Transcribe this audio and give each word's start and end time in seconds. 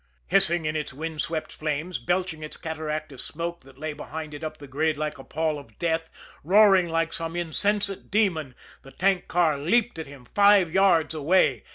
Hissing 0.25 0.65
in 0.65 0.75
its 0.75 0.93
wind 0.95 1.21
swept 1.21 1.51
flames, 1.51 1.99
belching 1.99 2.41
its 2.41 2.57
cataract 2.57 3.11
of 3.11 3.21
smoke 3.21 3.59
that 3.61 3.77
lay 3.77 3.93
behind 3.93 4.33
it 4.33 4.43
up 4.43 4.57
the 4.57 4.65
grade 4.65 4.97
like 4.97 5.19
a 5.19 5.23
pall 5.23 5.59
of 5.59 5.77
death, 5.77 6.09
roaring 6.43 6.89
like 6.89 7.13
some 7.13 7.35
insensate 7.35 8.09
demon, 8.09 8.55
the 8.81 8.89
tank 8.91 9.27
car 9.27 9.59
leaped 9.59 9.99
at 9.99 10.07
him 10.07 10.25
five 10.33 10.73
yards 10.73 11.13
away. 11.13 11.63